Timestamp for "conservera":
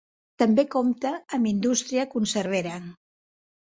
2.17-2.85